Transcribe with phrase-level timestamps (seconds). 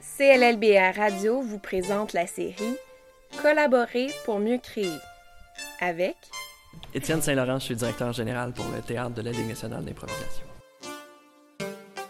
[0.00, 2.76] CLLBR Radio vous présente la série
[3.42, 4.96] Collaborer pour mieux créer
[5.80, 6.14] avec
[6.94, 10.44] Étienne Saint-Laurent, je suis directeur général pour le théâtre de la Ligue nationale d'improvisation.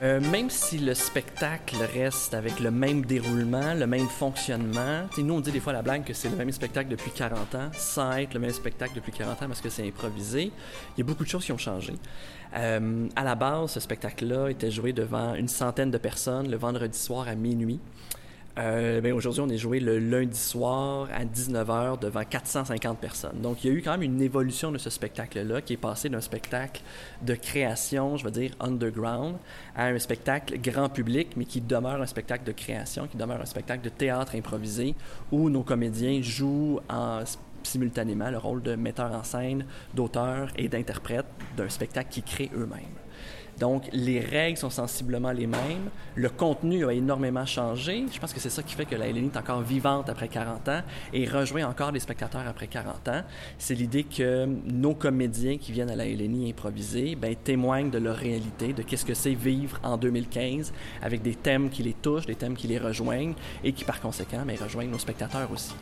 [0.00, 5.40] Euh, même si le spectacle reste avec le même déroulement, le même fonctionnement, nous on
[5.40, 8.32] dit des fois la blague que c'est le même spectacle depuis 40 ans, sans être
[8.34, 10.52] le même spectacle depuis 40 ans parce que c'est improvisé,
[10.96, 11.94] il y a beaucoup de choses qui ont changé.
[12.54, 16.96] Euh, à la base, ce spectacle-là était joué devant une centaine de personnes le vendredi
[16.96, 17.80] soir à minuit.
[18.58, 23.40] Euh, ben, aujourd'hui, on est joué le lundi soir à 19h devant 450 personnes.
[23.40, 26.08] Donc, il y a eu quand même une évolution de ce spectacle-là qui est passé
[26.08, 26.82] d'un spectacle
[27.22, 29.36] de création, je veux dire underground,
[29.76, 33.46] à un spectacle grand public, mais qui demeure un spectacle de création, qui demeure un
[33.46, 34.96] spectacle de théâtre improvisé
[35.30, 37.20] où nos comédiens jouent en
[37.62, 41.26] simultanément le rôle de metteur en scène, d'auteur et d'interprète
[41.56, 42.98] d'un spectacle qu'ils créent eux-mêmes.
[43.58, 45.90] Donc, les règles sont sensiblement les mêmes.
[46.14, 48.04] Le contenu a énormément changé.
[48.12, 50.68] Je pense que c'est ça qui fait que la LNI est encore vivante après 40
[50.68, 53.22] ans et rejoint encore des spectateurs après 40 ans.
[53.58, 58.16] C'est l'idée que nos comédiens qui viennent à la LNI improviser ben, témoignent de leur
[58.16, 60.72] réalité, de qu'est-ce que c'est vivre en 2015
[61.02, 63.34] avec des thèmes qui les touchent, des thèmes qui les rejoignent
[63.64, 65.74] et qui, par conséquent, ben, rejoignent nos spectateurs aussi.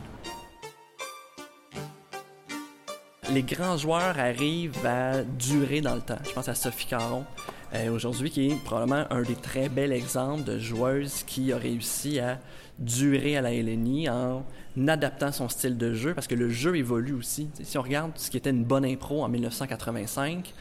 [3.31, 6.17] Les grands joueurs arrivent à durer dans le temps.
[6.23, 7.25] Je pense à Sophie Caron,
[7.73, 12.19] euh, aujourd'hui, qui est probablement un des très bels exemples de joueuse qui a réussi
[12.19, 12.39] à
[12.79, 14.45] durer à la LNI en
[14.87, 17.49] adaptant son style de jeu, parce que le jeu évolue aussi.
[17.61, 20.53] si on regarde ce qui était une bonne impro en 1985,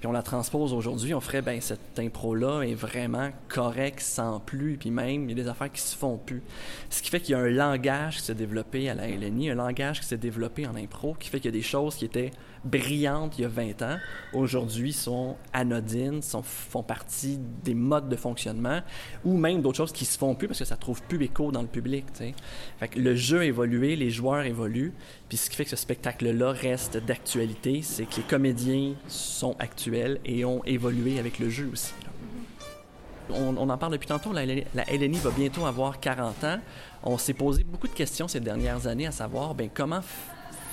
[0.00, 4.76] puis on la transpose aujourd'hui, on ferait, ben cette impro-là est vraiment correcte sans plus,
[4.76, 6.42] puis même, il y a des affaires qui se font plus.
[6.90, 9.56] Ce qui fait qu'il y a un langage qui s'est développé à la LNI, un
[9.56, 12.30] langage qui s'est développé en impro, qui fait qu'il y a des choses qui étaient
[12.64, 13.96] brillantes il y a 20 ans,
[14.32, 18.80] aujourd'hui sont anodines, sont, font partie des modes de fonctionnement,
[19.24, 21.62] ou même d'autres choses qui se font plus parce que ça trouve plus écho dans
[21.62, 22.04] le public.
[22.78, 24.92] Fait que le jeu a évolué, les joueurs évoluent,
[25.28, 29.87] puis ce qui fait que ce spectacle-là reste d'actualité, c'est que les comédiens sont actuels
[30.24, 31.92] et ont évolué avec le jeu aussi.
[33.30, 36.58] On, en parle depuis tantôt, la, LNI va bientôt avoir 40 ans.
[37.02, 40.00] On s'est posé beaucoup de questions ces dernières années à savoir ben, comment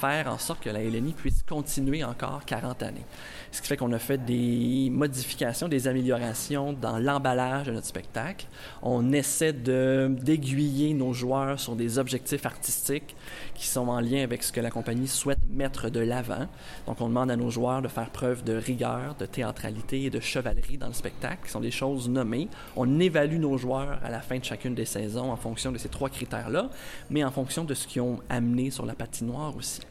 [0.05, 3.05] en sorte que la LNI puisse continuer encore 40 années.
[3.51, 8.47] Ce qui fait qu'on a fait des modifications, des améliorations dans l'emballage de notre spectacle.
[8.81, 13.15] On essaie d'aiguiller nos joueurs sur des objectifs artistiques
[13.53, 16.47] qui sont en lien avec ce que la compagnie souhaite mettre de l'avant.
[16.85, 20.19] Donc, on demande à nos joueurs de faire preuve de rigueur, de théâtralité et de
[20.19, 22.49] chevalerie dans le spectacle, qui sont des choses nommées.
[22.75, 25.89] On évalue nos joueurs à la fin de chacune des saisons en fonction de ces
[25.89, 26.69] trois critères-là,
[27.09, 29.81] mais en fonction de ce qu'ils ont amené sur la patinoire aussi.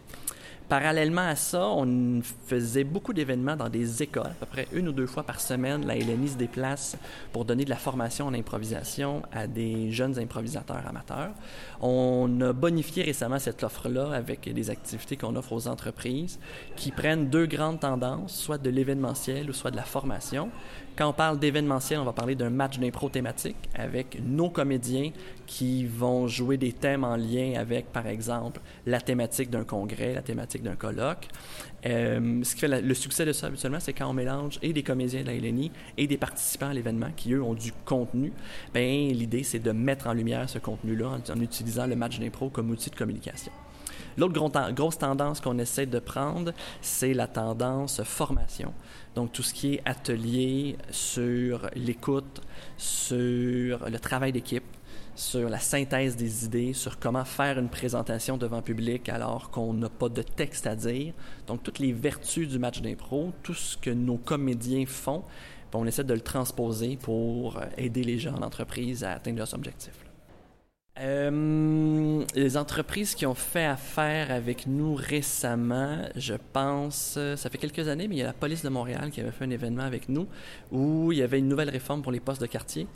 [0.69, 4.25] Parallèlement à ça, on faisait beaucoup d'événements dans des écoles.
[4.25, 6.97] À peu près une ou deux fois par semaine, la LNI se déplace
[7.33, 11.33] pour donner de la formation en improvisation à des jeunes improvisateurs amateurs.
[11.83, 16.39] On a bonifié récemment cette offre-là avec des activités qu'on offre aux entreprises
[16.77, 20.49] qui prennent deux grandes tendances, soit de l'événementiel ou soit de la formation.
[20.97, 25.11] Quand on parle d'événementiel, on va parler d'un match d'impro thématique avec nos comédiens
[25.45, 30.23] qui vont jouer des thèmes en lien avec, par exemple, la thématique d'un congrès, la
[30.23, 31.29] thématique d'un colloque.
[31.87, 34.83] Euh, ce qui fait le succès de ça habituellement, c'est quand on mélange et des
[34.83, 38.33] comédiens de la LNI et des participants à l'événement qui, eux, ont du contenu.
[38.73, 42.49] Ben, l'idée, c'est de mettre en lumière ce contenu-là en, en utilisant le match d'impro
[42.49, 43.53] comme outil de communication.
[44.17, 48.73] L'autre grosse tendance qu'on essaie de prendre, c'est la tendance formation.
[49.15, 52.41] Donc, tout ce qui est atelier sur l'écoute,
[52.77, 54.65] sur le travail d'équipe,
[55.15, 59.89] sur la synthèse des idées, sur comment faire une présentation devant public alors qu'on n'a
[59.89, 61.15] pas de texte à dire.
[61.47, 65.23] Donc, toutes les vertus du match d'impro, tout ce que nos comédiens font,
[65.73, 69.55] ben, on essaie de le transposer pour aider les gens en entreprise à atteindre leurs
[69.55, 70.05] objectifs.
[71.01, 77.59] Euh, les entreprises qui ont fait affaire avec nous récemment, je pense, euh, ça fait
[77.59, 79.83] quelques années, mais il y a la police de Montréal qui avait fait un événement
[79.83, 80.29] avec nous
[80.71, 82.87] où il y avait une nouvelle réforme pour les postes de quartier.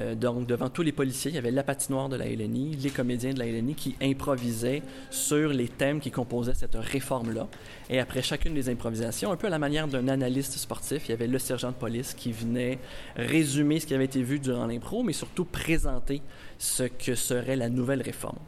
[0.00, 2.90] Euh, donc, devant tous les policiers, il y avait la patinoire de la LNI, les
[2.90, 7.48] comédiens de la LNI qui improvisaient sur les thèmes qui composaient cette réforme-là.
[7.90, 11.14] Et après chacune des improvisations, un peu à la manière d'un analyste sportif, il y
[11.14, 12.78] avait le sergent de police qui venait
[13.16, 16.22] résumer ce qui avait été vu durant l'impro, mais surtout présenter
[16.58, 18.38] ce que serait la nouvelle réforme.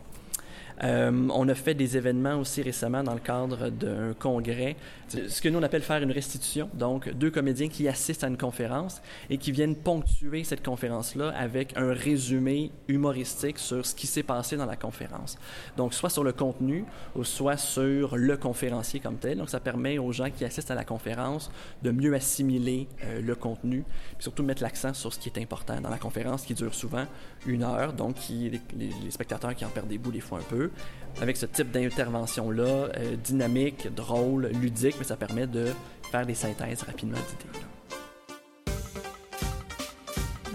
[0.83, 4.77] Euh, on a fait des événements aussi récemment dans le cadre d'un congrès,
[5.09, 8.39] ce que nous on appelle faire une restitution, donc deux comédiens qui assistent à une
[8.39, 14.23] conférence et qui viennent ponctuer cette conférence-là avec un résumé humoristique sur ce qui s'est
[14.23, 15.37] passé dans la conférence.
[15.77, 16.85] Donc soit sur le contenu
[17.15, 19.39] ou soit sur le conférencier comme tel.
[19.39, 21.51] Donc ça permet aux gens qui assistent à la conférence
[21.83, 23.85] de mieux assimiler euh, le contenu,
[24.15, 27.05] puis surtout mettre l'accent sur ce qui est important dans la conférence qui dure souvent
[27.47, 30.43] une heure, donc qui, les, les spectateurs qui en perdent des bouts des fois un
[30.43, 30.70] peu
[31.21, 35.73] avec ce type d'intervention-là, euh, dynamique, drôle, ludique, mais ça permet de
[36.11, 37.67] faire des synthèses rapidement d'idées.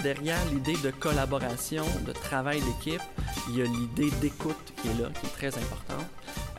[0.02, 3.02] Derrière l'idée de collaboration, de travail d'équipe,
[3.50, 6.06] il y a l'idée d'écoute qui est là, qui est très importante.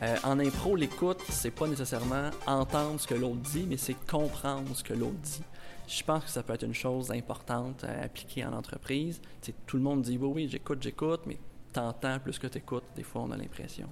[0.03, 4.75] Euh, en impro, l'écoute, c'est pas nécessairement entendre ce que l'autre dit, mais c'est comprendre
[4.75, 5.43] ce que l'autre dit.
[5.87, 9.21] Je pense que ça peut être une chose importante à appliquer en entreprise.
[9.65, 11.37] tout le monde dit oui, oui, j'écoute, j'écoute, mais
[11.73, 12.85] t'entends plus que tu écoutes.
[12.95, 13.87] Des fois, on a l'impression.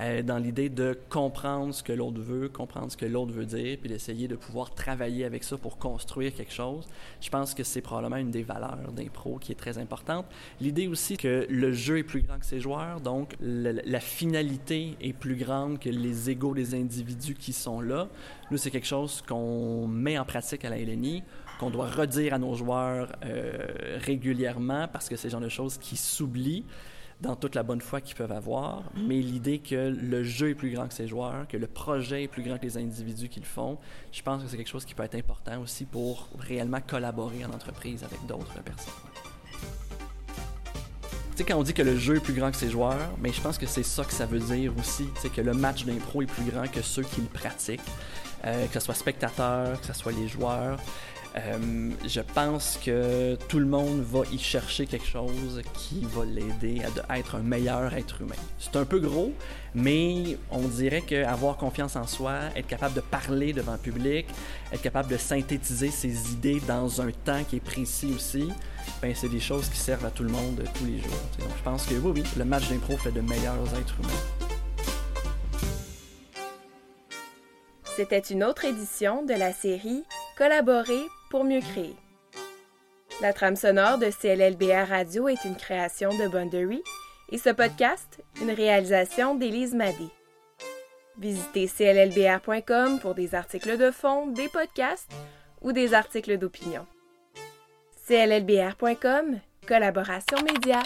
[0.00, 3.78] Euh, dans l'idée de comprendre ce que l'autre veut, comprendre ce que l'autre veut dire,
[3.80, 6.86] puis d'essayer de pouvoir travailler avec ça pour construire quelque chose.
[7.20, 10.26] Je pense que c'est probablement une des valeurs d'impro qui est très importante.
[10.60, 15.12] L'idée aussi que le jeu est plus grand que ses joueurs, donc la finalité est
[15.12, 18.08] plus grande que les égaux des individus qui sont là.
[18.50, 21.22] Nous, c'est quelque chose qu'on met en pratique à la LNI
[21.58, 25.76] qu'on doit redire à nos joueurs euh, régulièrement parce que c'est le genre de choses
[25.76, 26.64] qui s'oublient
[27.20, 30.70] dans toute la bonne foi qu'ils peuvent avoir, mais l'idée que le jeu est plus
[30.70, 33.46] grand que ses joueurs, que le projet est plus grand que les individus qui le
[33.46, 33.76] font,
[34.12, 37.50] je pense que c'est quelque chose qui peut être important aussi pour réellement collaborer en
[37.50, 38.92] entreprise avec d'autres personnes.
[41.32, 43.32] Tu sais, quand on dit que le jeu est plus grand que ses joueurs, mais
[43.32, 46.22] je pense que c'est ça que ça veut dire aussi, tu que le match d'impro
[46.22, 47.80] est plus grand que ceux qui le pratiquent,
[48.44, 50.78] euh, que ce soit spectateurs, que ce soit les joueurs.
[51.36, 56.82] Euh, je pense que tout le monde va y chercher quelque chose qui va l'aider
[57.08, 58.34] à, être un meilleur être humain.
[58.58, 59.32] C'est un peu gros,
[59.74, 64.26] mais on dirait qu'avoir confiance en soi, être capable de parler devant le public,
[64.72, 68.48] être capable de synthétiser ses idées dans un temps qui est précis aussi,
[69.02, 71.20] ben c'est des choses qui servent à tout le monde tous les jours.
[71.38, 74.48] Donc je pense que oui, oui, le match d'impro fait de meilleurs êtres humains.
[77.96, 80.04] C'était une autre édition de la série
[80.36, 81.96] Collaborer pour mieux créer.
[83.20, 86.82] La trame sonore de CLLBR Radio est une création de Boundary
[87.30, 90.08] et ce podcast, une réalisation d'Élise Madé.
[91.18, 95.10] Visitez cllbr.com pour des articles de fond, des podcasts
[95.60, 96.86] ou des articles d'opinion.
[98.06, 100.82] cllbr.com, collaboration média.